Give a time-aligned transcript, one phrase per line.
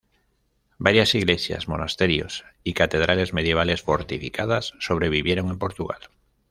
[0.79, 5.99] Varias iglesias, monasterios y catedrales medievales fortificadas sobrevivieron en Portugal.